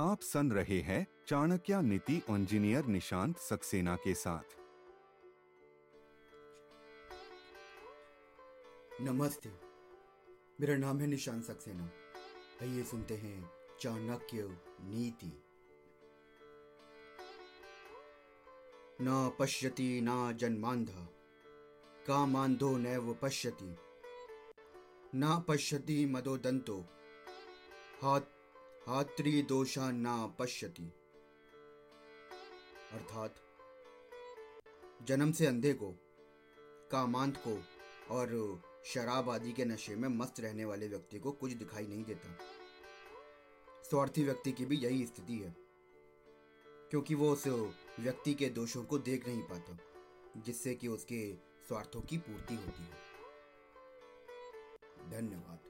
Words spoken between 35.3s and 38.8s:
से अंधे को, कामांत को और